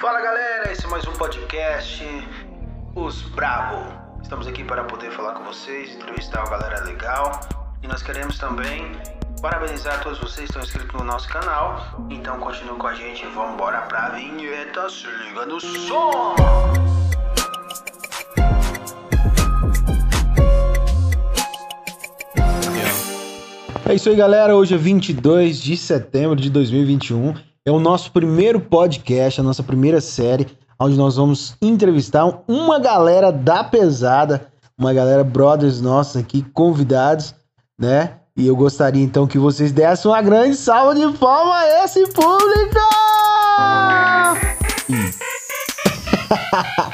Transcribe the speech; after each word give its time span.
Fala 0.00 0.22
galera, 0.22 0.72
esse 0.72 0.86
é 0.86 0.88
mais 0.88 1.06
um 1.06 1.12
podcast, 1.12 2.02
Os 2.94 3.20
Brabo. 3.20 3.84
Estamos 4.22 4.46
aqui 4.46 4.64
para 4.64 4.82
poder 4.84 5.10
falar 5.10 5.34
com 5.34 5.44
vocês, 5.44 5.94
entrevistar 5.94 6.40
uma 6.40 6.48
galera 6.56 6.84
legal 6.84 7.38
e 7.82 7.86
nós 7.86 8.02
queremos 8.02 8.38
também 8.38 8.92
parabenizar 9.42 10.02
todos 10.02 10.18
vocês 10.18 10.36
que 10.36 10.44
estão 10.44 10.62
inscritos 10.62 10.98
no 10.98 11.04
nosso 11.04 11.28
canal. 11.28 11.98
Então 12.08 12.40
continue 12.40 12.78
com 12.78 12.86
a 12.86 12.94
gente, 12.94 13.26
vamos 13.26 13.52
embora 13.52 13.82
pra 13.82 14.08
vinheta, 14.08 14.88
se 14.88 15.06
liga 15.06 15.44
no 15.44 15.60
som! 15.60 16.34
É 23.86 23.94
isso 23.94 24.08
aí, 24.08 24.16
galera. 24.16 24.56
Hoje 24.56 24.74
é 24.74 24.78
22 24.78 25.60
de 25.60 25.76
setembro 25.76 26.36
de 26.36 26.48
2021. 26.48 27.49
É 27.62 27.70
o 27.70 27.78
nosso 27.78 28.10
primeiro 28.10 28.58
podcast, 28.58 29.38
a 29.38 29.44
nossa 29.44 29.62
primeira 29.62 30.00
série, 30.00 30.46
onde 30.80 30.96
nós 30.96 31.16
vamos 31.16 31.54
entrevistar 31.60 32.42
uma 32.48 32.78
galera 32.78 33.30
da 33.30 33.62
pesada, 33.62 34.46
uma 34.78 34.94
galera 34.94 35.22
brothers 35.22 35.78
nossos 35.78 36.16
aqui, 36.16 36.40
convidados, 36.54 37.34
né? 37.78 38.12
E 38.34 38.46
eu 38.46 38.56
gostaria 38.56 39.04
então 39.04 39.26
que 39.26 39.38
vocês 39.38 39.72
dessem 39.72 40.10
uma 40.10 40.22
grande 40.22 40.56
salva 40.56 40.94
de 40.94 41.06
palmas 41.18 41.54
a 41.54 41.84
esse 41.84 42.02
público! 42.14 42.80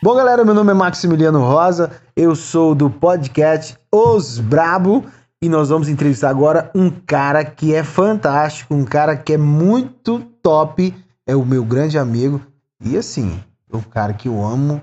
Bom, 0.00 0.14
galera, 0.14 0.44
meu 0.44 0.54
nome 0.54 0.70
é 0.70 0.74
Maximiliano 0.74 1.40
Rosa, 1.40 1.90
eu 2.14 2.36
sou 2.36 2.72
do 2.72 2.88
podcast 2.88 3.76
Os 3.90 4.38
Brabo 4.38 5.04
e 5.42 5.48
nós 5.48 5.68
vamos 5.68 5.88
entrevistar 5.88 6.30
agora 6.30 6.70
um 6.74 6.90
cara 6.90 7.44
que 7.44 7.74
é 7.74 7.82
fantástico, 7.82 8.74
um 8.74 8.84
cara 8.84 9.16
que 9.16 9.34
é 9.34 9.38
muito 9.38 10.20
top, 10.42 10.94
é 11.26 11.36
o 11.36 11.44
meu 11.44 11.64
grande 11.64 11.98
amigo 11.98 12.40
e 12.84 12.96
assim, 12.96 13.40
o 13.72 13.82
cara 13.82 14.12
que 14.12 14.28
eu 14.28 14.44
amo 14.44 14.80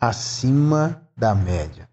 acima 0.00 1.00
da 1.16 1.34
média. 1.34 1.88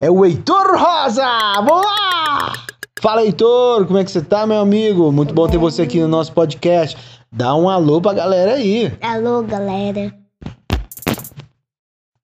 É 0.00 0.10
o 0.10 0.24
Heitor 0.24 0.76
Rosa! 0.76 1.24
Vamos 1.56 1.84
lá! 1.84 2.52
Fala, 3.00 3.24
Heitor, 3.24 3.86
como 3.86 3.98
é 3.98 4.04
que 4.04 4.10
você 4.10 4.22
tá, 4.22 4.46
meu 4.46 4.60
amigo? 4.60 5.10
Muito 5.10 5.34
bom 5.34 5.48
ter 5.48 5.58
você 5.58 5.82
aqui 5.82 6.00
no 6.00 6.08
nosso 6.08 6.32
podcast. 6.32 6.96
Dá 7.32 7.54
um 7.54 7.68
alô 7.68 8.00
pra 8.00 8.12
galera 8.12 8.54
aí. 8.54 8.96
Alô, 9.00 9.42
galera. 9.42 10.14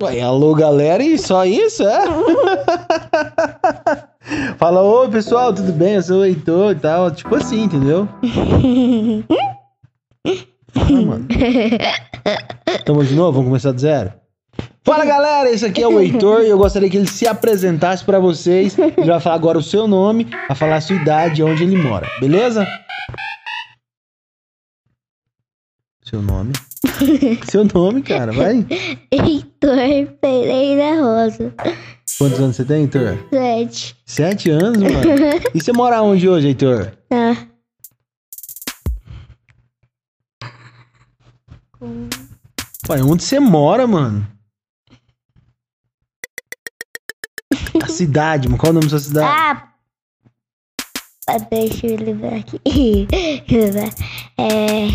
Ué, 0.00 0.20
alô, 0.20 0.55
galera, 0.55 1.03
e 1.03 1.19
só 1.19 1.44
isso, 1.44 1.83
é? 1.83 2.05
Fala, 4.59 4.83
oi 4.83 5.09
pessoal, 5.09 5.55
tudo 5.55 5.73
bem? 5.73 5.95
Eu 5.95 6.03
sou 6.03 6.21
o 6.21 6.25
Heitor 6.25 6.73
e 6.73 6.75
tal. 6.75 7.11
Tipo 7.11 7.34
assim, 7.37 7.62
entendeu? 7.62 8.09
Fala, 10.73 11.03
mano. 11.03 11.27
Tamo 12.84 13.05
de 13.05 13.15
novo? 13.15 13.33
Vamos 13.33 13.49
começar 13.49 13.73
do 13.73 13.81
zero? 13.81 14.12
Fala 14.84 15.05
galera, 15.05 15.51
esse 15.51 15.67
aqui 15.67 15.83
é 15.83 15.89
o 15.89 16.01
Heitor 16.01 16.43
e 16.43 16.49
eu 16.49 16.59
gostaria 16.59 16.89
que 16.89 16.97
ele 16.97 17.06
se 17.06 17.27
apresentasse 17.27 18.05
pra 18.05 18.19
vocês. 18.19 18.77
Ele 18.79 19.06
vai 19.06 19.21
falar 19.21 19.37
agora 19.37 19.59
o 19.59 19.62
seu 19.62 19.87
nome, 19.87 20.25
vai 20.47 20.56
falar 20.56 20.77
a 20.77 20.81
sua 20.81 20.97
idade 20.97 21.41
e 21.41 21.45
onde 21.45 21.62
ele 21.62 21.77
mora, 21.77 22.06
beleza? 22.21 22.67
Seu 26.03 26.23
nome? 26.23 26.53
Seu 27.51 27.65
nome, 27.65 28.03
cara, 28.03 28.33
vai. 28.33 28.65
Heitor 29.11 30.15
Pereira 30.21 31.03
Rosa. 31.03 31.55
Quantos 32.19 32.41
anos 32.41 32.56
você 32.56 32.64
tem, 32.64 32.83
Heitor? 32.83 33.16
Sete. 33.30 33.97
Sete 34.05 34.50
anos, 34.50 34.78
mano. 34.83 34.98
E 35.55 35.61
você 35.61 35.72
mora 35.72 36.02
onde 36.02 36.28
hoje, 36.28 36.48
Heitor? 36.48 36.92
Ah. 37.10 37.47
Ué, 42.91 43.03
onde 43.03 43.22
você 43.22 43.38
mora, 43.38 43.87
mano? 43.87 44.26
A 47.82 47.88
cidade, 47.88 48.48
mano. 48.48 48.59
Qual 48.59 48.69
é 48.69 48.70
o 48.70 48.75
nome 48.75 48.87
da 48.87 48.91
sua 48.91 48.98
cidade? 48.98 49.26
Ah. 49.41 49.69
Ah, 51.28 51.38
Deixa 51.50 51.87
eu 51.87 51.97
lembrar 51.98 52.37
aqui. 52.37 52.59
É. 54.38 54.87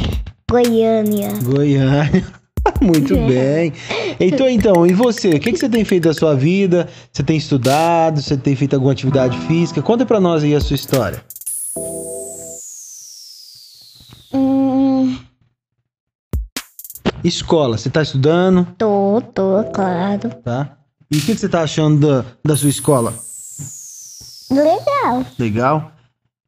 Goiânia. 0.50 1.30
Goiânia. 1.44 2.43
Muito 2.84 3.16
bem. 3.28 3.72
Heitor, 4.20 4.50
então, 4.50 4.86
e 4.86 4.94
você? 4.94 5.30
O 5.30 5.40
que, 5.40 5.52
que 5.54 5.58
você 5.58 5.70
tem 5.70 5.86
feito 5.86 6.04
da 6.04 6.14
sua 6.14 6.36
vida? 6.36 6.90
Você 7.12 7.24
tem 7.24 7.38
estudado? 7.38 8.22
Você 8.22 8.36
tem 8.38 8.56
feito 8.56 8.74
alguma 8.74 8.92
atividade 8.92 9.38
física? 9.48 9.82
Conta 9.82 10.06
pra 10.06 10.20
nós 10.20 10.44
aí 10.44 10.54
a 10.54 10.60
sua 10.62 10.76
história. 10.76 11.24
Hum, 14.34 15.18
Escola, 17.24 17.78
você 17.78 17.90
tá 17.90 18.02
estudando, 18.02 18.68
tô, 18.78 19.22
tô, 19.34 19.64
claro. 19.74 20.30
tá? 20.44 20.78
E 21.10 21.18
o 21.18 21.22
que, 21.22 21.34
que 21.34 21.38
você 21.40 21.48
tá 21.48 21.62
achando 21.62 22.06
da, 22.08 22.26
da 22.44 22.56
sua 22.56 22.70
escola? 22.70 23.14
Legal. 24.52 25.26
Legal? 25.40 25.92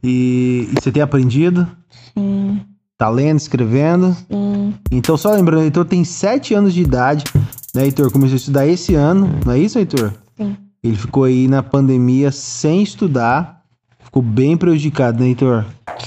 E, 0.04 0.68
e 0.72 0.74
você 0.82 0.92
tem 0.92 1.02
aprendido? 1.02 1.68
Sim, 2.14 2.62
Tá 2.98 3.10
lendo, 3.10 3.38
escrevendo? 3.38 4.14
sim. 4.30 4.55
Então, 4.92 5.18
só 5.18 5.32
lembrando, 5.32 5.64
Heitor 5.64 5.86
tem 5.86 6.04
7 6.04 6.54
anos 6.54 6.74
de 6.74 6.82
idade, 6.82 7.24
né, 7.74 7.84
Heitor? 7.84 8.12
Começou 8.12 8.36
a 8.36 8.38
estudar 8.38 8.68
esse 8.68 8.96
ano, 8.96 9.30
não 9.46 9.54
é 9.54 9.60
isso, 9.60 9.78
Heitor? 9.78 10.14
Sim. 10.38 10.56
Ele 10.84 10.96
ficou 10.96 11.24
aí 11.24 11.48
na 11.48 11.64
pandemia 11.64 12.32
sem 12.32 12.84
estudar, 12.84 13.62
ficou 14.00 14.22
bem 14.22 14.56
prejudicado, 14.56 15.20
né, 15.20 15.28
Heitor? 15.28 15.66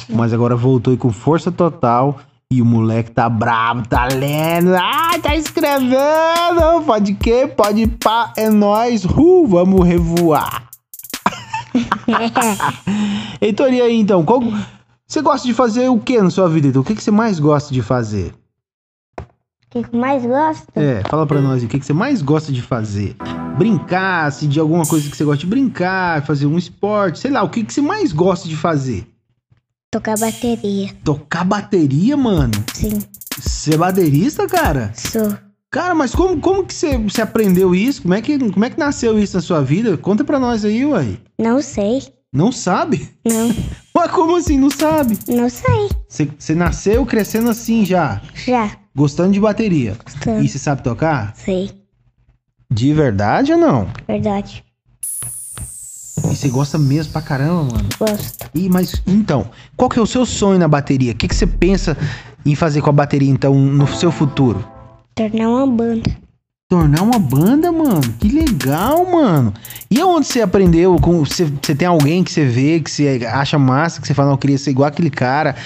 Mas 0.08 0.32
agora 0.32 0.56
voltou 0.56 0.92
aí 0.92 0.96
com 0.96 1.10
força 1.10 1.50
total 1.50 2.20
e 2.50 2.62
o 2.62 2.64
moleque 2.64 3.10
tá 3.10 3.28
bravo, 3.28 3.86
tá 3.86 4.06
lendo, 4.06 4.74
ah, 4.74 5.18
tá 5.22 5.36
escrevendo, 5.36 6.82
pode 6.86 7.12
que, 7.14 7.46
pode 7.48 7.86
pá, 7.86 8.32
é 8.36 8.48
nóis, 8.48 9.04
uh, 9.04 9.46
vamos 9.46 9.86
revoar. 9.86 10.68
Heitor, 13.40 13.72
e 13.72 13.82
aí 13.82 14.00
então, 14.00 14.24
qual... 14.24 14.42
você 15.06 15.20
gosta 15.20 15.46
de 15.46 15.52
fazer 15.52 15.88
o 15.90 15.98
que 15.98 16.22
na 16.22 16.30
sua 16.30 16.48
vida, 16.48 16.68
Heitor? 16.68 16.82
O 16.82 16.84
que, 16.84 16.94
que 16.94 17.02
você 17.02 17.10
mais 17.10 17.38
gosta 17.38 17.74
de 17.74 17.82
fazer? 17.82 18.32
O 19.74 19.82
que 19.82 19.96
mais 19.96 20.24
gosto? 20.24 20.66
É, 20.74 21.02
fala 21.08 21.26
pra 21.26 21.40
nós 21.40 21.60
aí, 21.60 21.66
o 21.66 21.68
que, 21.68 21.78
que 21.78 21.84
você 21.84 21.92
mais 21.92 22.22
gosta 22.22 22.50
de 22.50 22.62
fazer? 22.62 23.14
Brincar, 23.58 24.32
se 24.32 24.46
de 24.46 24.58
alguma 24.58 24.86
coisa 24.86 25.10
que 25.10 25.16
você 25.16 25.24
gosta 25.24 25.40
de 25.40 25.46
brincar, 25.46 26.24
fazer 26.24 26.46
um 26.46 26.56
esporte, 26.56 27.18
sei 27.18 27.30
lá, 27.30 27.42
o 27.42 27.50
que, 27.50 27.62
que 27.62 27.72
você 27.72 27.82
mais 27.82 28.12
gosta 28.12 28.48
de 28.48 28.56
fazer? 28.56 29.06
Tocar 29.90 30.16
bateria. 30.18 30.90
Tocar 31.04 31.44
bateria, 31.44 32.16
mano? 32.16 32.52
Sim, 32.72 32.98
Ser 33.40 33.76
baterista, 33.76 34.46
cara? 34.46 34.92
sou. 34.94 35.36
Cara, 35.70 35.94
mas 35.94 36.14
como, 36.14 36.40
como 36.40 36.64
que 36.64 36.72
você, 36.72 36.96
você 36.96 37.20
aprendeu 37.20 37.74
isso? 37.74 38.00
Como 38.02 38.14
é, 38.14 38.22
que, 38.22 38.38
como 38.38 38.64
é 38.64 38.70
que 38.70 38.78
nasceu 38.78 39.18
isso 39.18 39.36
na 39.36 39.42
sua 39.42 39.60
vida? 39.62 39.98
Conta 39.98 40.24
pra 40.24 40.38
nós 40.38 40.64
aí, 40.64 40.84
uai. 40.86 41.18
Não 41.38 41.60
sei. 41.60 42.02
Não 42.32 42.50
sabe? 42.50 43.08
Não, 43.26 43.54
Mas 43.94 44.10
como 44.10 44.36
assim, 44.36 44.58
não 44.58 44.70
sabe? 44.70 45.18
não 45.28 45.48
sei. 45.50 45.88
Você, 46.08 46.28
você 46.38 46.54
nasceu 46.54 47.04
crescendo 47.04 47.50
assim 47.50 47.84
já, 47.84 48.20
Já. 48.46 48.70
Gostando 48.98 49.32
de 49.32 49.40
bateria. 49.40 49.96
Gostando. 50.04 50.44
E 50.44 50.48
você 50.48 50.58
sabe 50.58 50.82
tocar? 50.82 51.32
Sei. 51.36 51.70
De 52.70 52.92
verdade 52.92 53.52
ou 53.52 53.58
não? 53.58 53.88
Verdade. 54.06 54.64
E 56.18 56.34
você 56.34 56.48
gosta 56.48 56.76
mesmo 56.76 57.12
pra 57.12 57.22
caramba, 57.22 57.76
mano? 57.76 57.88
Gosto. 57.98 58.50
E, 58.52 58.68
mas, 58.68 59.00
então, 59.06 59.50
qual 59.76 59.88
que 59.88 59.98
é 59.98 60.02
o 60.02 60.06
seu 60.06 60.26
sonho 60.26 60.58
na 60.58 60.66
bateria? 60.66 61.12
O 61.12 61.14
que, 61.14 61.28
que 61.28 61.34
você 61.34 61.46
pensa 61.46 61.96
em 62.44 62.54
fazer 62.56 62.82
com 62.82 62.90
a 62.90 62.92
bateria, 62.92 63.30
então, 63.30 63.54
no 63.54 63.86
seu 63.86 64.10
futuro? 64.10 64.66
Tornar 65.14 65.48
uma 65.48 65.66
banda. 65.66 66.10
Tornar 66.68 67.02
uma 67.02 67.18
banda, 67.18 67.72
mano? 67.72 68.00
Que 68.18 68.28
legal, 68.28 69.10
mano. 69.10 69.54
E 69.90 70.00
aonde 70.00 70.26
você 70.26 70.42
aprendeu? 70.42 70.96
Com, 70.96 71.24
você, 71.24 71.44
você 71.44 71.74
tem 71.74 71.88
alguém 71.88 72.22
que 72.22 72.30
você 72.30 72.44
vê, 72.44 72.78
que 72.78 72.90
você 72.90 73.20
acha 73.26 73.58
massa, 73.58 74.00
que 74.00 74.06
você 74.06 74.12
fala, 74.12 74.28
não, 74.28 74.34
eu 74.34 74.38
queria 74.38 74.58
ser 74.58 74.70
igual 74.70 74.88
aquele 74.88 75.10
cara, 75.10 75.56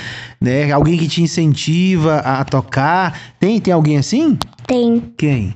né? 0.40 0.70
Alguém 0.70 0.96
que 0.96 1.08
te 1.08 1.22
incentiva 1.22 2.19
a 2.19 2.44
tocar. 2.44 3.34
Tem, 3.40 3.60
tem 3.60 3.74
alguém 3.74 3.98
assim? 3.98 4.38
Tem. 4.66 5.00
Quem? 5.19 5.54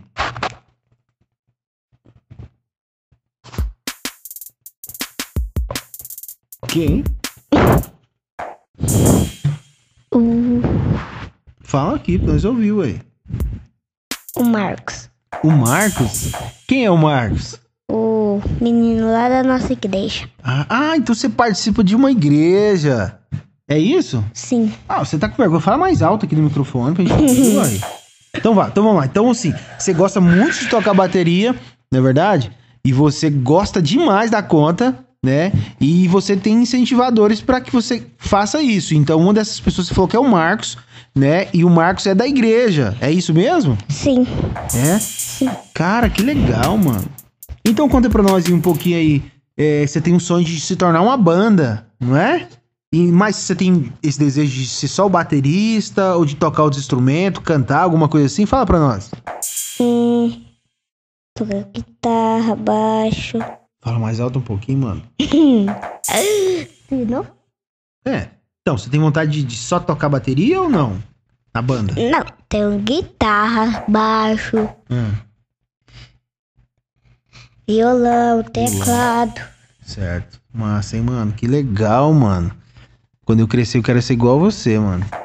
Quem? 6.67 7.05
O, 10.13 10.61
Fala 11.63 11.97
aqui, 11.97 12.19
nós 12.19 12.45
ouviu 12.45 12.83
aí. 12.83 13.01
o 14.37 14.45
Marcos. 14.45 15.09
O 15.43 15.51
Marcos? 15.51 16.33
Quem 16.67 16.85
é 16.85 16.91
o 16.91 16.97
Marcos? 16.97 17.61
O 18.45 18.65
menino 18.65 19.11
lá 19.11 19.29
da 19.29 19.43
nossa 19.43 19.73
igreja. 19.73 20.29
Ah, 20.43 20.67
ah, 20.69 20.97
então 20.97 21.15
você 21.15 21.29
participa 21.29 21.83
de 21.83 21.95
uma 21.95 22.11
igreja. 22.11 23.19
É 23.69 23.79
isso? 23.79 24.25
Sim. 24.33 24.73
Ah, 24.89 25.05
você 25.05 25.19
tá 25.19 25.29
com 25.29 25.37
vergonha. 25.37 25.61
Fala 25.61 25.79
mais 25.79 26.03
alto 26.03 26.27
aqui 26.27 26.37
no 26.37 26.43
microfone 26.43 26.95
pra 26.95 27.05
gente 27.05 27.15
ouvir, 27.21 27.57
uai. 27.57 27.81
Então 28.35 28.55
vá, 28.55 28.69
então 28.69 28.85
vamos 28.85 28.99
lá. 29.01 29.07
Então 29.07 29.31
assim, 29.31 29.53
você 29.79 29.93
gosta 29.93 30.21
muito 30.21 30.59
de 30.59 30.69
tocar 30.69 30.95
bateria, 30.95 31.55
não 31.91 32.01
é 32.01 32.03
verdade? 32.03 32.53
E 32.85 32.93
você 32.93 33.29
gosta 33.31 33.83
demais 33.83 34.31
da 34.31 34.43
conta 34.43 35.07
né? 35.27 35.53
E 35.81 36.07
você 36.07 36.37
tem 36.37 36.63
incentivadores 36.63 37.41
para 37.41 37.61
que 37.61 37.73
você 37.73 38.07
faça 38.17 38.63
isso. 38.63 38.95
Então, 38.95 39.21
uma 39.21 39.35
dessas 39.35 39.59
pessoas 39.59 39.89
você 39.89 39.95
falou 39.95 40.09
que 40.09 40.17
é 40.17 40.21
o 40.21 40.31
Marcos, 40.31 40.79
né? 41.15 41.49
E 41.53 41.65
o 41.65 41.71
Marcos 41.71 42.07
é 42.07 42.15
da 42.15 42.27
igreja. 42.27 42.97
É 43.01 43.11
isso 43.11 43.35
mesmo? 43.35 43.77
Sim. 43.89 44.25
É? 44.73 45.01
Cara, 45.75 46.09
que 46.09 46.23
legal, 46.23 46.79
mano. 46.79 47.05
Então 47.67 47.89
conta 47.89 48.09
pra 48.09 48.23
nós 48.23 48.49
um 48.49 48.61
pouquinho 48.61 48.97
aí. 48.97 49.23
É, 49.57 49.87
você 49.87 50.01
tem 50.01 50.15
um 50.15 50.21
sonho 50.21 50.45
de 50.45 50.61
se 50.61 50.77
tornar 50.77 51.03
uma 51.03 51.17
banda, 51.17 51.87
não 51.99 52.17
é? 52.17 52.49
E, 52.93 53.07
mas 53.09 53.37
você 53.37 53.55
tem 53.55 53.93
esse 54.03 54.19
desejo 54.19 54.53
de 54.53 54.67
ser 54.67 54.87
só 54.89 55.07
o 55.07 55.11
baterista 55.11 56.15
ou 56.15 56.25
de 56.25 56.37
tocar 56.37 56.63
outros 56.63 56.81
instrumentos, 56.81 57.43
cantar, 57.43 57.81
alguma 57.81 58.09
coisa 58.09 58.27
assim? 58.27 58.47
Fala 58.47 58.65
pra 58.65 58.79
nós. 58.79 59.11
Hum, 59.81 60.45
tocar 61.35 61.65
guitarra, 61.65 62.55
baixo. 62.55 63.39
Fala 63.83 63.99
mais 63.99 64.21
alto 64.21 64.39
um 64.39 64.43
pouquinho, 64.43 64.79
mano. 64.79 65.03
Não? 66.91 67.27
É. 68.07 68.29
Então, 68.63 68.79
você 68.79 68.89
tem 68.89 69.01
vontade 69.01 69.31
de, 69.31 69.43
de 69.43 69.57
só 69.57 69.81
tocar 69.81 70.09
bateria 70.09 70.61
ou 70.61 70.69
não? 70.69 71.03
Na 71.55 71.63
banda? 71.63 71.95
Não, 71.95 72.25
tenho 72.49 72.79
guitarra, 72.79 73.85
baixo, 73.89 74.69
Hum, 74.91 75.13
violão, 77.67 78.43
teclado. 78.43 79.41
certo. 79.85 80.41
Massa, 80.53 80.97
hein, 80.97 81.03
mano? 81.03 81.33
Que 81.33 81.47
legal, 81.47 82.13
mano. 82.15 82.51
Quando 83.25 83.41
eu 83.41 83.49
crescer, 83.49 83.79
eu 83.79 83.83
quero 83.83 84.01
ser 84.01 84.15
igual 84.15 84.37
a 84.37 84.41
você, 84.41 84.79
mano. 84.79 85.05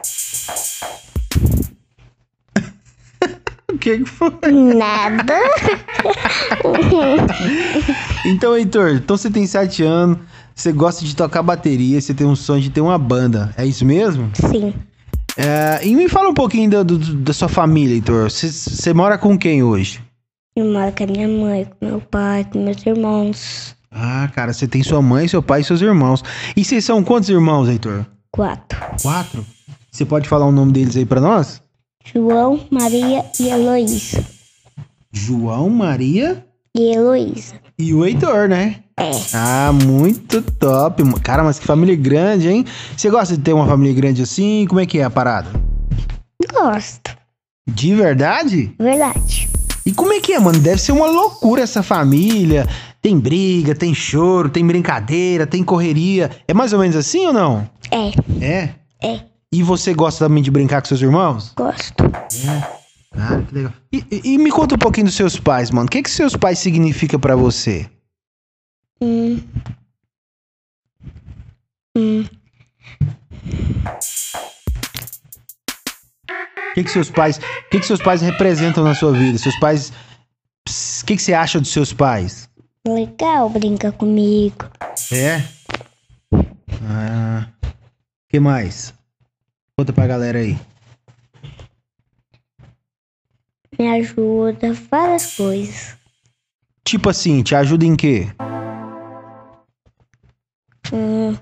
o 3.72 3.78
que 3.78 4.00
que 4.00 4.06
foi? 4.06 4.32
Nada. 4.52 5.36
Então, 8.26 8.56
Heitor, 8.56 8.92
então 8.96 9.18
você 9.18 9.30
tem 9.32 9.48
sete 9.48 9.82
anos, 9.84 10.20
você 10.54 10.72
gosta 10.72 11.04
de 11.04 11.16
tocar 11.16 11.42
bateria, 11.42 12.00
você 12.00 12.14
tem 12.14 12.28
um 12.28 12.36
sonho 12.36 12.62
de 12.62 12.70
ter 12.70 12.80
uma 12.82 12.98
banda. 12.98 13.52
É 13.58 13.66
isso 13.66 13.84
mesmo? 13.84 14.30
Sim. 14.36 14.74
É, 15.36 15.80
e 15.84 15.96
me 15.96 16.08
fala 16.08 16.30
um 16.30 16.34
pouquinho 16.34 16.70
da, 16.70 16.84
do- 16.84 17.00
da 17.00 17.34
sua 17.34 17.48
família, 17.50 17.96
Heitor. 17.96 18.30
Você, 18.30 18.52
você 18.52 18.94
mora 18.94 19.18
com 19.18 19.36
quem 19.38 19.64
hoje? 19.64 20.00
Eu 20.56 20.66
moro 20.66 20.92
com 20.96 21.04
a 21.04 21.08
minha 21.08 21.28
mãe, 21.28 21.66
com 21.66 21.86
meu 21.86 22.02
pai, 22.02 22.46
com 22.52 22.64
meus 22.64 22.86
irmãos. 22.86 23.76
Ah, 23.90 24.30
cara, 24.34 24.54
você 24.54 24.68
tem 24.68 24.84
sua 24.84 25.02
mãe, 25.02 25.28
seu 25.28 25.42
pai 25.42 25.62
e 25.62 25.64
seus 25.64 25.82
irmãos. 25.82 26.24
E 26.56 26.64
vocês 26.64 26.84
são 26.84 27.04
quantos 27.04 27.30
irmãos, 27.30 27.68
Heitor? 27.70 28.06
Quatro. 28.32 28.80
Quatro? 29.02 29.46
Você 29.92 30.06
pode 30.06 30.28
falar 30.28 30.46
o 30.46 30.52
nome 30.52 30.72
deles 30.72 30.96
aí 30.96 31.06
pra 31.06 31.20
nós? 31.22 31.62
João, 32.14 32.62
Maria 32.70 33.26
e 33.40 33.48
Heloísa. 33.50 34.24
João, 35.12 35.70
Maria 35.70 36.46
E 36.76 36.94
Heloísa. 36.94 37.56
e 37.78 37.94
o 37.94 38.06
Heitor, 38.06 38.48
né? 38.48 38.78
É. 38.98 39.12
Ah, 39.34 39.72
muito 39.74 40.42
top. 40.42 41.04
Cara, 41.22 41.44
mas 41.44 41.60
que 41.60 41.66
família 41.66 41.96
grande, 41.96 42.48
hein? 42.50 42.66
Você 42.96 43.10
gosta 43.10 43.36
de 43.36 43.42
ter 43.44 43.54
uma 43.54 43.68
família 43.68 43.94
grande 43.94 44.22
assim? 44.22 44.66
Como 44.68 44.80
é 44.80 44.86
que 44.86 45.00
é 45.00 45.04
a 45.04 45.10
parada? 45.10 45.50
Gosto. 46.54 47.12
De 47.70 47.94
verdade? 47.96 48.74
Verdade. 48.80 49.50
E 49.86 49.92
como 49.92 50.14
é 50.14 50.20
que 50.20 50.34
é, 50.34 50.40
mano? 50.40 50.60
Deve 50.60 50.80
ser 50.82 50.92
uma 50.92 51.08
loucura 51.08 51.62
essa 51.64 51.82
família. 51.82 52.68
Tem 53.02 53.20
briga, 53.20 53.74
tem 53.74 53.96
choro, 53.96 54.50
tem 54.50 54.66
brincadeira, 54.66 55.48
tem 55.48 55.64
correria. 55.64 56.30
É 56.48 56.54
mais 56.54 56.72
ou 56.72 56.80
menos 56.80 56.96
assim 56.96 57.26
ou 57.26 57.34
não? 57.34 57.68
É. 57.90 58.12
É? 58.46 58.76
É. 59.04 59.22
E 59.52 59.64
você 59.64 59.94
gosta 59.94 60.26
também 60.26 60.44
de 60.44 60.52
brincar 60.52 60.82
com 60.82 60.88
seus 60.88 61.02
irmãos? 61.02 61.52
Gosto. 61.58 62.04
Cara, 63.14 63.42
que 63.44 63.56
legal. 63.56 63.74
E, 63.92 64.06
e- 64.24 64.38
me 64.38 64.52
conta 64.52 64.76
um 64.76 64.78
pouquinho 64.78 65.08
dos 65.08 65.16
seus 65.16 65.38
pais, 65.38 65.72
mano. 65.72 65.88
O 65.88 65.90
que 65.90 66.02
que 66.04 66.10
seus 66.10 66.36
pais 66.36 66.60
significam 66.60 67.20
pra 67.20 67.36
você? 67.36 67.90
Hum. 69.02 69.42
Hum. 71.98 72.24
O 76.72 76.74
que 76.74 76.84
que 76.86 76.92
seus 76.92 77.10
pais, 77.10 77.38
o 77.38 77.70
que 77.70 77.80
que 77.80 77.86
seus 77.86 78.02
pais 78.02 78.22
representam 78.22 78.84
na 78.84 78.96
sua 78.96 79.12
vida? 79.12 79.38
Seus 79.38 79.58
pais, 79.60 79.92
o 79.92 81.06
que 81.06 81.18
que 81.18 81.22
você 81.22 81.34
acha 81.34 81.60
dos 81.60 81.72
seus 81.72 81.92
pais? 81.92 82.50
Legal 82.88 83.50
brincar 83.50 83.92
comigo. 83.92 84.70
É? 85.12 85.44
Ah, 86.84 87.48
que 88.30 88.40
mais? 88.40 88.94
Conta 89.78 89.92
pra 89.92 90.08
galera 90.08 90.40
aí. 90.40 90.58
Me 93.78 93.90
ajuda, 93.90 94.74
várias 94.90 95.36
coisas. 95.36 95.98
Tipo 96.86 97.10
assim, 97.10 97.44
te 97.44 97.54
ajuda 97.54 97.86
em 97.86 97.96
quê? 97.98 98.30
Hum. 100.94 101.36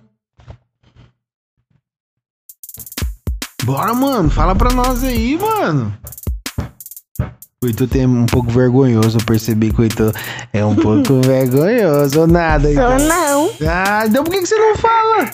Bora, 3.69 3.94
mano, 3.94 4.31
fala 4.31 4.56
pra 4.56 4.74
nós 4.74 5.04
aí, 5.04 5.38
mano. 5.38 5.95
O 7.63 7.88
tem 7.88 8.07
um 8.07 8.25
pouco 8.25 8.50
vergonhoso, 8.50 9.19
eu 9.19 9.25
percebi 9.25 9.71
que 9.71 9.80
o 9.80 9.88
é 10.51 10.66
um 10.66 10.75
pouco 10.75 11.21
vergonhoso, 11.21 12.21
ou 12.21 12.27
nada. 12.27 12.63
Sou 12.74 12.92
Heitor? 12.92 13.00
não. 13.07 13.51
Ah, 13.69 14.07
então 14.07 14.24
por 14.24 14.31
que, 14.31 14.39
que 14.39 14.48
você 14.48 14.56
não 14.56 14.75
fala? 14.75 15.30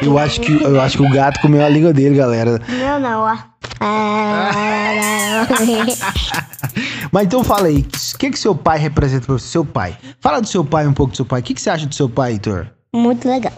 Eu 0.00 0.16
acho, 0.16 0.40
que, 0.40 0.52
eu 0.62 0.80
acho 0.80 0.98
que 0.98 1.02
o 1.02 1.10
gato 1.10 1.40
comeu 1.40 1.64
a 1.64 1.68
língua 1.68 1.92
dele, 1.92 2.14
galera. 2.14 2.62
Meu 2.68 3.00
não, 3.00 3.22
ó. 3.22 3.36
Ah, 3.80 5.44
Mas 7.10 7.24
então 7.24 7.42
fala 7.42 7.66
aí, 7.66 7.80
o 8.14 8.18
que, 8.18 8.30
que 8.30 8.38
seu 8.38 8.54
pai 8.54 8.78
representa 8.78 9.26
pra 9.26 9.32
você? 9.36 9.48
Seu 9.48 9.64
pai. 9.64 9.98
Fala 10.20 10.40
do 10.40 10.46
seu 10.46 10.64
pai 10.64 10.86
um 10.86 10.92
pouco 10.92 11.10
do 11.10 11.16
seu 11.16 11.26
pai. 11.26 11.40
O 11.40 11.42
que, 11.42 11.54
que 11.54 11.60
você 11.60 11.70
acha 11.70 11.86
do 11.86 11.94
seu 11.94 12.08
pai, 12.08 12.34
Heitor? 12.34 12.68
Muito 12.94 13.28
legal. 13.28 13.54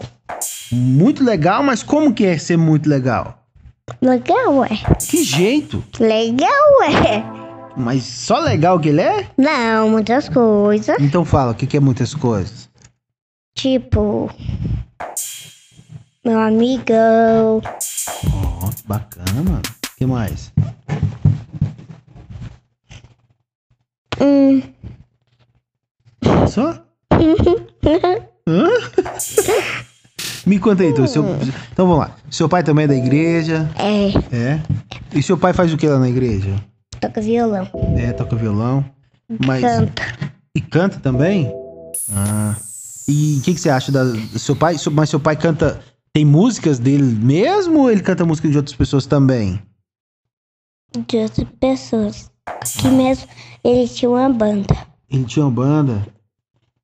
Muito 0.73 1.23
legal, 1.23 1.63
mas 1.63 1.83
como 1.83 2.15
que 2.15 2.25
é 2.25 2.39
ser 2.39 2.57
muito 2.57 2.89
legal? 2.89 3.40
Legal, 4.01 4.59
ué. 4.59 4.69
Que 4.99 5.25
jeito? 5.25 5.83
Legal, 5.99 6.49
ué. 6.81 7.25
Mas 7.77 8.03
só 8.05 8.39
legal 8.39 8.79
que 8.79 8.89
ele 8.89 9.01
é? 9.01 9.27
Não, 9.37 9.89
muitas 9.91 10.29
coisas. 10.29 10.97
Então 11.01 11.25
fala, 11.25 11.53
o 11.53 11.55
que, 11.55 11.67
que 11.67 11.77
é 11.77 11.81
muitas 11.81 12.15
coisas? 12.15 12.69
Tipo. 13.55 14.31
Meu 16.25 16.39
amigão. 16.39 17.61
Ó, 18.63 18.69
que 18.71 18.83
bacana. 18.87 19.63
O 19.63 19.97
que 19.97 20.07
mais? 20.07 20.53
Hum. 24.21 24.63
Só? 26.49 26.83
Hã? 28.47 28.69
Me 30.51 30.59
conta 30.59 30.83
aí, 30.83 30.89
então. 30.89 31.07
Seu, 31.07 31.23
então 31.71 31.87
vamos 31.87 32.01
lá. 32.01 32.17
Seu 32.29 32.49
pai 32.49 32.65
também 32.65 32.85
é 32.85 32.89
da 32.89 32.97
igreja? 32.97 33.71
É. 33.77 34.37
É. 34.37 34.61
E 35.15 35.23
seu 35.23 35.39
pai 35.39 35.53
faz 35.53 35.73
o 35.73 35.77
que 35.77 35.87
lá 35.87 35.97
na 35.97 36.09
igreja? 36.09 36.57
Toca 37.01 37.21
violão. 37.21 37.71
É, 37.97 38.13
toca 38.13 38.35
violão. 38.35 38.85
Mas. 39.47 39.61
Canta. 39.61 40.03
E 40.53 40.61
canta 40.61 40.99
também? 40.99 41.55
Ah. 42.13 42.57
E 43.07 43.39
o 43.39 43.43
que, 43.43 43.55
que 43.55 43.61
você 43.61 43.71
acha 43.71 43.93
da, 43.93 44.03
seu 44.37 44.57
pai? 44.57 44.75
Mas 44.91 45.09
seu 45.09 45.21
pai 45.21 45.37
canta. 45.37 45.81
Tem 46.13 46.25
músicas 46.25 46.81
dele 46.81 47.05
mesmo 47.05 47.83
ou 47.83 47.91
ele 47.93 48.01
canta 48.01 48.27
música 48.27 48.49
de 48.49 48.57
outras 48.57 48.75
pessoas 48.75 49.07
também? 49.07 49.63
De 51.07 51.17
outras 51.17 51.47
pessoas. 51.61 52.31
Aqui 52.45 52.89
mesmo 52.89 53.29
ele 53.63 53.87
tinha 53.87 54.11
uma 54.11 54.29
banda. 54.29 54.77
Ele 55.09 55.25
tinha 55.25 55.45
uma 55.45 55.53
banda? 55.53 56.05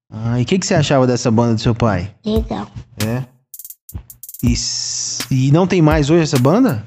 Ah, 0.08 0.38
e 0.38 0.44
o 0.44 0.46
que, 0.46 0.56
que 0.56 0.64
você 0.64 0.74
achava 0.76 1.04
dessa 1.04 1.32
banda 1.32 1.56
do 1.56 1.60
seu 1.60 1.74
pai? 1.74 2.14
Legal. 2.24 2.68
É. 3.04 3.35
E, 4.42 4.54
e 5.30 5.50
não 5.52 5.66
tem 5.66 5.80
mais 5.82 6.10
hoje 6.10 6.22
essa 6.22 6.38
banda? 6.38 6.84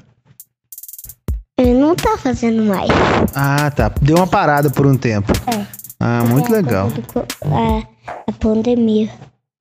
Ele 1.58 1.74
não 1.74 1.94
tá 1.94 2.16
fazendo 2.16 2.62
mais. 2.64 2.88
Ah, 3.34 3.70
tá. 3.70 3.90
Deu 4.00 4.16
uma 4.16 4.26
parada 4.26 4.70
por 4.70 4.86
um 4.86 4.96
tempo. 4.96 5.32
É. 5.46 5.66
Ah, 5.98 6.24
muito 6.26 6.48
É, 6.52 6.56
legal. 6.56 6.88
do 6.88 7.02
co- 7.02 7.24
A, 7.42 7.82
a 8.26 8.32
pandemia. 8.32 9.10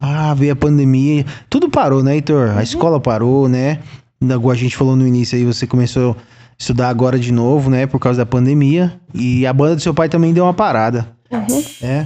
Ah, 0.01 0.33
veio 0.33 0.53
a 0.53 0.55
pandemia. 0.55 1.25
Tudo 1.49 1.69
parou, 1.69 2.01
né, 2.01 2.15
Heitor? 2.15 2.49
Uhum. 2.51 2.57
A 2.57 2.63
escola 2.63 2.99
parou, 3.01 3.49
né? 3.49 3.79
Igual 4.21 4.51
a 4.51 4.55
gente 4.55 4.77
falou 4.77 4.95
no 4.95 5.05
início 5.05 5.37
aí, 5.37 5.43
você 5.43 5.67
começou 5.67 6.11
a 6.13 6.15
estudar 6.57 6.87
agora 6.87 7.19
de 7.19 7.33
novo, 7.33 7.69
né? 7.69 7.85
Por 7.85 7.99
causa 7.99 8.19
da 8.19 8.25
pandemia. 8.25 8.97
E 9.13 9.45
a 9.45 9.51
banda 9.51 9.75
do 9.75 9.81
seu 9.81 9.93
pai 9.93 10.07
também 10.07 10.31
deu 10.33 10.45
uma 10.45 10.53
parada. 10.53 11.09
Uhum. 11.29 11.63
É. 11.81 12.05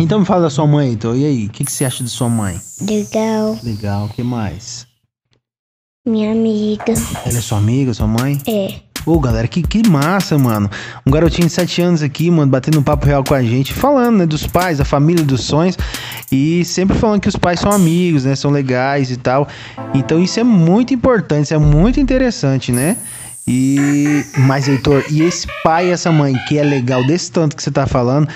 Então 0.00 0.20
me 0.20 0.24
fala 0.24 0.42
da 0.42 0.50
sua 0.50 0.66
mãe, 0.66 0.88
Heitor. 0.88 1.16
E 1.16 1.24
aí, 1.26 1.46
o 1.46 1.50
que, 1.50 1.64
que 1.64 1.70
você 1.70 1.84
acha 1.84 2.02
de 2.02 2.10
sua 2.10 2.28
mãe? 2.28 2.60
Legal. 2.80 3.58
Legal, 3.62 4.06
o 4.06 4.08
que 4.08 4.22
mais? 4.22 4.86
Minha 6.06 6.32
amiga. 6.32 6.94
Ela 7.26 7.38
é 7.38 7.40
sua 7.42 7.58
amiga, 7.58 7.92
sua 7.92 8.06
mãe? 8.06 8.40
É. 8.48 8.74
Pô, 9.04 9.18
galera, 9.18 9.46
que, 9.46 9.62
que 9.62 9.86
massa, 9.88 10.38
mano. 10.38 10.70
Um 11.06 11.10
garotinho 11.10 11.46
de 11.46 11.52
7 11.52 11.82
anos 11.82 12.02
aqui, 12.02 12.30
mano, 12.30 12.50
batendo 12.50 12.78
um 12.78 12.82
papo 12.82 13.06
real 13.06 13.22
com 13.22 13.34
a 13.34 13.42
gente, 13.42 13.72
falando, 13.72 14.18
né, 14.18 14.26
dos 14.26 14.46
pais, 14.46 14.78
da 14.78 14.84
família, 14.84 15.24
dos 15.24 15.44
sonhos. 15.44 15.76
E 16.32 16.64
sempre 16.64 16.96
falando 16.96 17.20
que 17.20 17.28
os 17.28 17.36
pais 17.36 17.60
são 17.60 17.70
amigos, 17.70 18.24
né? 18.24 18.34
São 18.34 18.50
legais 18.50 19.10
e 19.10 19.16
tal. 19.16 19.48
Então 19.94 20.22
isso 20.22 20.40
é 20.40 20.44
muito 20.44 20.94
importante, 20.94 21.44
isso 21.44 21.54
é 21.54 21.58
muito 21.58 22.00
interessante, 22.00 22.72
né? 22.72 22.96
E. 23.46 24.24
Mas, 24.38 24.68
Heitor, 24.68 25.04
e 25.10 25.22
esse 25.22 25.46
pai 25.64 25.88
e 25.88 25.90
essa 25.90 26.12
mãe 26.12 26.34
que 26.46 26.58
é 26.58 26.62
legal 26.62 27.04
desse 27.06 27.32
tanto 27.32 27.56
que 27.56 27.62
você 27.62 27.70
tá 27.70 27.86
falando, 27.86 28.28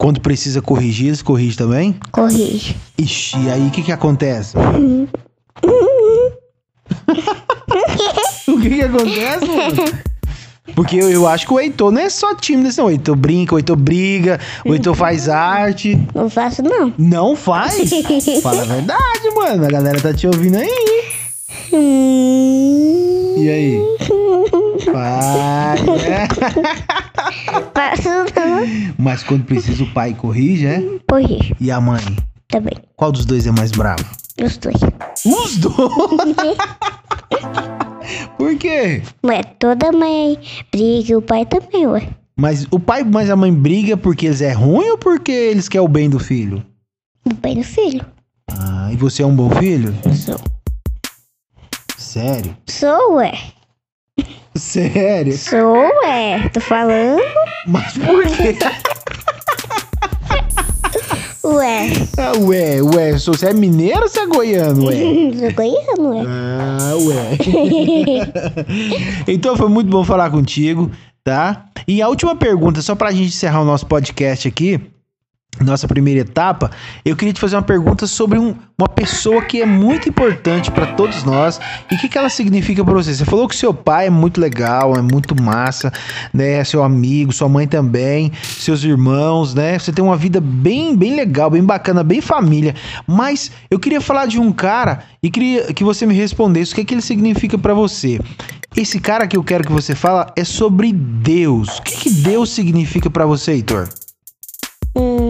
Quando 0.00 0.18
precisa 0.18 0.62
corrigir, 0.62 1.08
eles 1.08 1.20
corrigem 1.20 1.58
também? 1.58 1.94
Corrige. 2.10 2.74
Ixi, 2.96 3.38
e 3.38 3.50
aí 3.50 3.66
o 3.66 3.70
que 3.70 3.82
que 3.82 3.92
acontece? 3.92 4.56
o 8.48 8.58
que 8.58 8.70
que 8.70 8.80
acontece, 8.80 9.44
mano? 9.44 9.84
Porque 10.74 10.96
eu, 10.96 11.10
eu 11.10 11.28
acho 11.28 11.46
que 11.46 11.52
o 11.52 11.60
Heitor 11.60 11.92
não 11.92 12.00
é 12.00 12.08
só 12.08 12.34
tímido, 12.34 12.70
assim, 12.70 12.80
o 12.80 12.88
Heitor 12.88 13.14
brinca, 13.14 13.54
o 13.54 13.58
Heitor 13.58 13.76
briga, 13.76 14.40
o 14.64 14.72
Heitor 14.72 14.94
faz 14.94 15.28
arte. 15.28 16.02
Não 16.14 16.30
faço, 16.30 16.62
não. 16.62 16.94
Não 16.96 17.36
faz? 17.36 17.90
Fala 18.42 18.62
a 18.62 18.64
verdade, 18.64 19.30
mano. 19.36 19.66
A 19.66 19.70
galera 19.70 20.00
tá 20.00 20.14
te 20.14 20.26
ouvindo 20.26 20.56
aí. 20.56 21.04
Hum, 21.74 23.34
E 23.36 23.50
aí? 23.50 23.78
Faz, 24.90 25.82
né? 25.82 26.26
não. 28.04 28.94
Mas 28.98 29.22
quando 29.22 29.44
precisa 29.44 29.82
o 29.82 29.92
pai 29.92 30.14
corrige, 30.14 30.66
é? 30.66 30.82
Corrige. 31.08 31.54
E 31.60 31.70
a 31.70 31.80
mãe? 31.80 32.00
Também. 32.48 32.74
Qual 32.96 33.12
dos 33.12 33.24
dois 33.24 33.46
é 33.46 33.50
mais 33.50 33.70
bravo? 33.70 34.04
Os 34.42 34.56
dois. 34.56 34.76
Os 35.24 35.56
dois! 35.56 36.56
Por 38.36 38.56
quê? 38.56 39.02
Ué, 39.24 39.42
toda 39.42 39.92
mãe 39.92 40.38
briga, 40.72 41.16
o 41.16 41.22
pai 41.22 41.46
também, 41.46 41.86
ué. 41.86 42.08
Mas 42.36 42.66
o 42.70 42.80
pai 42.80 43.04
mais 43.04 43.28
a 43.30 43.36
mãe 43.36 43.52
briga 43.52 43.96
porque 43.96 44.26
eles 44.26 44.40
é 44.40 44.52
ruim 44.52 44.88
ou 44.90 44.98
porque 44.98 45.30
eles 45.30 45.68
querem 45.68 45.84
o 45.84 45.88
bem 45.88 46.08
do 46.08 46.18
filho? 46.18 46.64
O 47.24 47.34
pai 47.34 47.54
do 47.54 47.62
filho. 47.62 48.04
Ah, 48.50 48.88
e 48.92 48.96
você 48.96 49.22
é 49.22 49.26
um 49.26 49.36
bom 49.36 49.50
filho? 49.50 49.94
Sou. 50.14 50.40
Sério? 51.98 52.56
Sou, 52.66 53.16
ué. 53.16 53.38
Sério? 54.60 55.36
Sou, 55.38 55.72
ué. 56.04 56.48
Tô 56.52 56.60
falando. 56.60 57.22
Mas 57.66 57.94
por 57.94 58.26
quê? 58.26 58.54
Ué. 61.42 61.88
Ah, 62.18 62.38
ué, 62.38 62.82
ué, 62.82 63.12
você 63.12 63.46
é 63.48 63.54
mineiro 63.54 64.02
ou 64.02 64.08
você 64.08 64.20
é 64.20 64.26
goiano, 64.26 64.86
ué? 64.86 64.96
Tô 65.48 65.56
ganhando, 65.56 66.10
ué. 66.10 66.24
Ah, 66.28 66.94
ué. 66.96 67.38
então 69.26 69.56
foi 69.56 69.68
muito 69.70 69.88
bom 69.88 70.04
falar 70.04 70.30
contigo, 70.30 70.90
tá? 71.24 71.64
E 71.88 72.02
a 72.02 72.08
última 72.08 72.36
pergunta, 72.36 72.82
só 72.82 72.94
pra 72.94 73.10
gente 73.10 73.28
encerrar 73.28 73.62
o 73.62 73.64
nosso 73.64 73.86
podcast 73.86 74.46
aqui, 74.46 74.78
nossa 75.60 75.86
primeira 75.86 76.20
etapa, 76.20 76.70
eu 77.04 77.14
queria 77.16 77.32
te 77.34 77.40
fazer 77.40 77.56
uma 77.56 77.62
pergunta 77.62 78.06
sobre 78.06 78.38
um- 78.38 78.54
uma 78.78 78.88
pessoa 78.88 79.42
que 79.42 79.60
é 79.60 79.66
muito 79.66 80.08
importante 80.08 80.70
pra 80.70 80.86
todos 80.94 81.22
nós 81.22 81.60
e 81.90 81.94
o 81.94 81.98
que, 81.98 82.08
que 82.08 82.16
ela 82.16 82.30
significa 82.30 82.82
pra 82.84 82.94
você. 82.94 83.14
Você 83.14 83.24
falou 83.26 83.46
que 83.46 83.54
seu 83.54 83.74
pai 83.74 84.06
é 84.06 84.10
muito 84.10 84.40
legal, 84.40 84.94
é 84.96 85.02
muito 85.02 85.40
massa, 85.40 85.92
né? 86.32 86.64
Seu 86.64 86.82
amigo, 86.82 87.30
sua 87.32 87.48
mãe 87.48 87.66
também, 87.68 88.32
seus 88.42 88.82
irmãos, 88.82 89.54
né? 89.54 89.78
Você 89.78 89.92
tem 89.92 90.02
uma 90.04 90.16
vida 90.16 90.40
bem, 90.40 90.96
bem 90.96 91.14
legal, 91.14 91.50
bem 91.50 91.62
bacana, 91.62 92.02
bem 92.02 92.20
família. 92.22 92.74
Mas 93.06 93.50
eu 93.70 93.78
queria 93.78 94.00
falar 94.00 94.26
de 94.26 94.40
um 94.40 94.50
cara 94.52 95.00
e 95.22 95.30
queria 95.30 95.72
que 95.74 95.84
você 95.84 96.06
me 96.06 96.14
respondesse 96.14 96.72
o 96.72 96.76
que, 96.76 96.84
que 96.84 96.94
ele 96.94 97.02
significa 97.02 97.58
pra 97.58 97.74
você. 97.74 98.18
Esse 98.74 98.98
cara 98.98 99.26
que 99.26 99.36
eu 99.36 99.42
quero 99.44 99.64
que 99.64 99.72
você 99.72 99.94
fala 99.94 100.32
é 100.36 100.44
sobre 100.44 100.92
Deus. 100.92 101.78
O 101.78 101.82
que, 101.82 101.96
que 101.96 102.10
Deus 102.10 102.50
significa 102.50 103.10
pra 103.10 103.26
você, 103.26 103.52
Heitor? 103.52 103.88
Hum. 104.96 105.29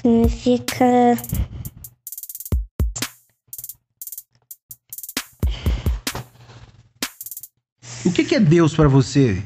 Significa. 0.00 1.14
O 8.04 8.12
que, 8.12 8.24
que 8.24 8.34
é 8.34 8.40
Deus 8.40 8.74
pra 8.74 8.88
você? 8.88 9.42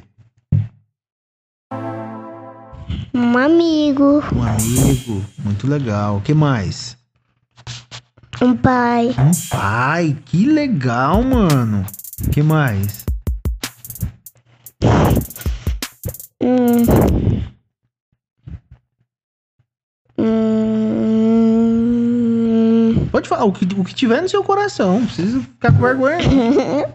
Um 3.12 3.38
amigo, 3.38 4.22
Um 4.34 4.42
amigo, 4.42 5.24
muito 5.38 5.66
legal. 5.66 6.18
O 6.18 6.20
que 6.20 6.34
mais? 6.34 6.96
um 8.42 8.56
pai, 8.56 9.08
Um 9.18 9.30
pai, 9.48 10.16
que 10.26 10.44
legal, 10.46 11.22
mano. 11.22 11.86
O 12.26 12.30
que 12.30 12.42
mais? 12.42 13.03
Pode 23.24 23.28
falar 23.28 23.44
o 23.44 23.52
que, 23.52 23.64
o 23.80 23.84
que 23.84 23.94
tiver 23.94 24.20
no 24.20 24.28
seu 24.28 24.44
coração. 24.44 25.00
Não 25.00 25.06
precisa 25.06 25.40
ficar 25.40 25.72
com 25.72 25.78
vergonha. 25.80 26.18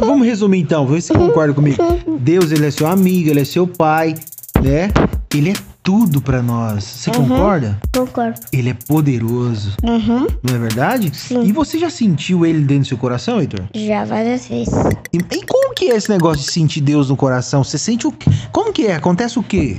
Vamos- 0.00 0.26
resumir 0.26 0.58
então, 0.60 0.86
vê 0.86 1.00
se 1.00 1.08
você 1.08 1.14
concorda 1.14 1.54
comigo. 1.54 1.76
Deus, 2.20 2.52
ele 2.52 2.66
é 2.66 2.70
seu 2.70 2.86
amigo, 2.86 3.30
ele 3.30 3.40
é 3.40 3.44
seu 3.44 3.66
pai, 3.66 4.14
né? 4.62 4.90
Ele 5.34 5.50
é 5.50 5.54
tudo 5.88 6.20
pra 6.20 6.42
nós. 6.42 6.84
Você 6.84 7.10
concorda? 7.10 7.80
Concordo. 7.96 8.38
Ele 8.52 8.68
é 8.68 8.74
poderoso, 8.74 9.72
Uhum. 9.82 10.26
não 10.42 10.54
é 10.54 10.58
verdade? 10.58 11.10
Sim. 11.16 11.44
E 11.44 11.50
você 11.50 11.78
já 11.78 11.88
sentiu 11.88 12.44
ele 12.44 12.58
dentro 12.60 12.82
do 12.82 12.88
seu 12.88 12.98
coração, 12.98 13.40
Heitor? 13.40 13.60
Já 13.74 14.04
várias 14.04 14.46
vezes. 14.48 14.74
E, 15.10 15.16
e 15.16 15.42
como 15.46 15.72
que 15.74 15.86
é 15.90 15.96
esse 15.96 16.10
negócio 16.10 16.44
de 16.44 16.52
sentir 16.52 16.82
Deus 16.82 17.08
no 17.08 17.16
coração? 17.16 17.64
Você 17.64 17.78
sente 17.78 18.06
o 18.06 18.12
quê? 18.12 18.28
Como 18.52 18.70
que 18.70 18.86
é? 18.86 18.96
Acontece 18.96 19.38
o 19.38 19.42
quê? 19.42 19.78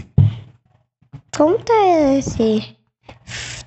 Acontece. 1.32 2.64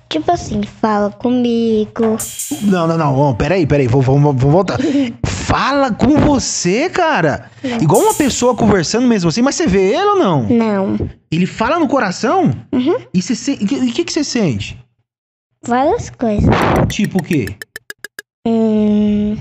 Tipo 0.09 0.29
assim, 0.33 0.61
fala 0.63 1.11
comigo. 1.11 2.17
Não, 2.63 2.85
não, 2.85 2.97
não. 2.97 3.33
Peraí, 3.35 3.65
peraí. 3.65 3.87
Vamos 3.87 4.35
voltar. 4.35 4.77
Fala 5.53 5.93
com 5.93 6.17
você, 6.17 6.89
cara. 6.89 7.51
Igual 7.79 8.01
uma 8.01 8.15
pessoa 8.15 8.55
conversando 8.55 9.07
mesmo 9.07 9.29
assim, 9.29 9.43
mas 9.43 9.53
você 9.53 9.67
vê 9.67 9.93
ele 9.93 10.03
ou 10.03 10.15
não? 10.17 10.47
Não. 10.49 11.09
Ele 11.31 11.45
fala 11.45 11.77
no 11.77 11.87
coração? 11.87 12.51
Uhum. 12.71 13.05
E 13.13 13.21
você 13.21 13.35
se... 13.35 13.51
o 13.51 13.93
que, 13.93 14.03
que 14.03 14.11
você 14.11 14.23
sente? 14.23 14.83
Várias 15.63 16.09
coisas. 16.09 16.49
Tipo 16.89 17.19
o 17.19 17.23
quê? 17.23 17.55
Hum. 18.47 19.37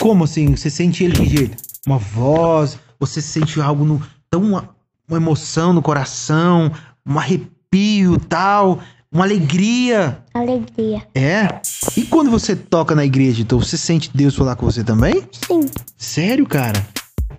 Como 0.00 0.24
assim? 0.24 0.56
Você 0.56 0.70
sente 0.70 1.04
ele 1.04 1.12
de 1.12 1.36
jeito? 1.36 1.62
Uma 1.86 1.98
voz? 1.98 2.76
Você 2.98 3.22
sente 3.22 3.60
algo 3.60 3.84
no. 3.84 4.02
tão 4.28 4.42
uma, 4.42 4.74
uma 5.08 5.18
emoção 5.18 5.72
no 5.72 5.80
coração, 5.80 6.72
um 7.06 7.16
arrepio 7.16 8.18
tal, 8.18 8.80
uma 9.14 9.24
alegria. 9.24 10.18
Alegria. 10.34 11.06
É? 11.14 11.60
E 11.96 12.02
quando 12.02 12.32
você 12.32 12.56
toca 12.56 12.96
na 12.96 13.04
igreja, 13.04 13.42
então 13.42 13.60
você 13.60 13.76
sente 13.76 14.10
Deus 14.12 14.34
falar 14.34 14.56
com 14.56 14.66
você 14.66 14.82
também? 14.82 15.22
Sim. 15.46 15.70
Sério, 15.96 16.44
cara? 16.44 16.84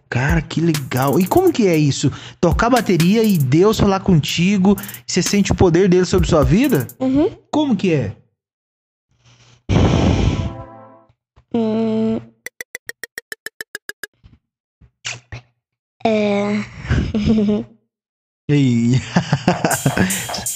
Cara, 0.09 0.41
que 0.41 0.61
legal. 0.61 1.19
E 1.19 1.27
como 1.27 1.51
que 1.51 1.67
é 1.67 1.75
isso? 1.75 2.09
Tocar 2.39 2.69
bateria 2.69 3.21
e 3.23 3.37
Deus 3.37 3.77
falar 3.77 3.99
contigo, 3.99 4.77
você 5.05 5.21
sente 5.21 5.51
o 5.51 5.55
poder 5.55 5.89
dele 5.89 6.05
sobre 6.05 6.29
sua 6.29 6.43
vida? 6.43 6.87
Uhum. 6.97 7.29
Como 7.51 7.75
que 7.75 7.91
é? 7.91 8.15
Hum. 11.53 12.21
É. 16.05 16.63
E 18.47 18.53
aí? 18.53 18.91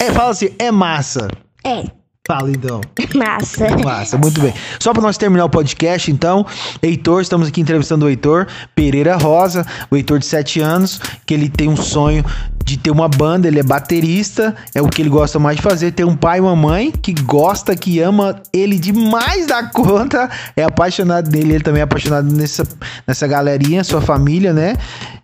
é, 0.00 0.12
fala 0.12 0.30
assim, 0.30 0.54
é 0.58 0.70
massa. 0.70 1.28
É. 1.64 1.99
Fala 2.30 2.48
então. 2.48 2.80
Massa. 3.12 3.76
Massa, 3.78 4.16
muito 4.16 4.40
bem. 4.40 4.54
Só 4.78 4.92
para 4.92 5.02
nós 5.02 5.18
terminar 5.18 5.46
o 5.46 5.50
podcast, 5.50 6.12
então, 6.12 6.46
Heitor, 6.80 7.22
estamos 7.22 7.48
aqui 7.48 7.60
entrevistando 7.60 8.06
o 8.06 8.08
Heitor 8.08 8.46
Pereira 8.72 9.16
Rosa, 9.16 9.66
o 9.90 9.96
Heitor 9.96 10.20
de 10.20 10.26
7 10.26 10.60
anos, 10.60 11.00
que 11.26 11.34
ele 11.34 11.48
tem 11.48 11.68
um 11.68 11.76
sonho 11.76 12.24
de 12.64 12.76
ter 12.76 12.92
uma 12.92 13.08
banda, 13.08 13.48
ele 13.48 13.58
é 13.58 13.64
baterista, 13.64 14.54
é 14.72 14.80
o 14.80 14.88
que 14.88 15.02
ele 15.02 15.08
gosta 15.08 15.40
mais 15.40 15.56
de 15.56 15.62
fazer, 15.64 15.90
ter 15.90 16.04
um 16.04 16.14
pai 16.14 16.38
e 16.38 16.40
uma 16.40 16.54
mãe 16.54 16.92
que 16.92 17.12
gosta, 17.14 17.74
que 17.74 17.98
ama 17.98 18.40
ele 18.52 18.78
demais 18.78 19.48
da 19.48 19.64
conta, 19.64 20.30
é 20.56 20.62
apaixonado 20.62 21.28
dele, 21.28 21.54
ele 21.54 21.64
também 21.64 21.80
é 21.80 21.82
apaixonado 21.82 22.32
nessa, 22.32 22.62
nessa 23.08 23.26
galerinha, 23.26 23.82
sua 23.82 24.00
família, 24.00 24.52
né? 24.52 24.76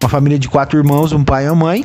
Uma 0.02 0.10
família 0.10 0.40
de 0.40 0.48
quatro 0.48 0.76
irmãos, 0.76 1.12
um 1.12 1.22
pai 1.22 1.46
e 1.46 1.48
uma 1.48 1.66
mãe. 1.66 1.84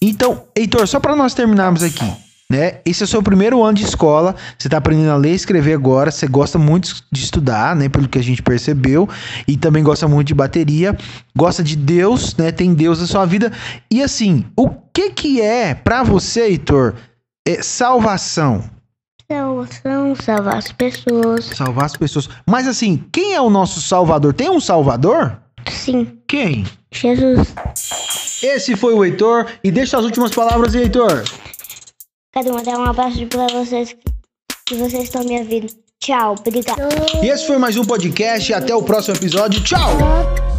Então, 0.00 0.44
Heitor, 0.56 0.88
só 0.88 0.98
para 0.98 1.14
nós 1.14 1.34
terminarmos 1.34 1.82
aqui, 1.82 2.10
né? 2.52 2.80
Esse 2.84 3.02
é 3.02 3.06
o 3.06 3.08
seu 3.08 3.22
primeiro 3.22 3.62
ano 3.62 3.78
de 3.78 3.82
escola, 3.82 4.36
você 4.58 4.68
tá 4.68 4.76
aprendendo 4.76 5.10
a 5.10 5.16
ler 5.16 5.32
e 5.32 5.34
escrever 5.34 5.72
agora, 5.72 6.10
você 6.10 6.26
gosta 6.26 6.58
muito 6.58 7.02
de 7.10 7.24
estudar, 7.24 7.74
né, 7.74 7.88
pelo 7.88 8.06
que 8.06 8.18
a 8.18 8.22
gente 8.22 8.42
percebeu, 8.42 9.08
e 9.48 9.56
também 9.56 9.82
gosta 9.82 10.06
muito 10.06 10.28
de 10.28 10.34
bateria, 10.34 10.94
gosta 11.34 11.62
de 11.62 11.74
Deus, 11.74 12.36
né, 12.36 12.52
tem 12.52 12.74
Deus 12.74 13.00
na 13.00 13.06
sua 13.06 13.24
vida. 13.24 13.50
E 13.90 14.02
assim, 14.02 14.44
o 14.54 14.68
que 14.68 15.10
que 15.10 15.40
é 15.40 15.74
pra 15.74 16.02
você, 16.02 16.42
Heitor, 16.42 16.94
é 17.48 17.62
salvação? 17.62 18.64
Salvação, 19.30 20.14
salvar 20.14 20.56
as 20.58 20.70
pessoas. 20.72 21.46
Salvar 21.56 21.86
as 21.86 21.96
pessoas. 21.96 22.28
Mas 22.46 22.68
assim, 22.68 23.02
quem 23.10 23.32
é 23.32 23.40
o 23.40 23.48
nosso 23.48 23.80
salvador? 23.80 24.34
Tem 24.34 24.50
um 24.50 24.60
salvador? 24.60 25.38
Sim. 25.70 26.18
Quem? 26.28 26.66
Jesus. 26.90 27.54
Esse 28.42 28.76
foi 28.76 28.92
o 28.92 29.04
Heitor, 29.04 29.46
e 29.64 29.70
deixa 29.70 29.96
as 29.96 30.04
últimas 30.04 30.32
palavras 30.32 30.74
Heitor. 30.74 31.24
Quero 32.32 32.54
mandar 32.54 32.78
um 32.78 32.84
abraço 32.84 33.26
pra 33.26 33.46
vocês 33.48 33.94
que 34.66 34.74
vocês 34.74 35.04
estão 35.04 35.22
me 35.24 35.38
ouvindo. 35.38 35.66
Tchau, 36.00 36.34
obrigado. 36.38 36.80
E 37.22 37.28
esse 37.28 37.46
foi 37.46 37.58
mais 37.58 37.76
um 37.76 37.84
podcast. 37.84 38.54
Até 38.54 38.74
o 38.74 38.82
próximo 38.82 39.16
episódio. 39.16 39.62
Tchau! 39.62 40.51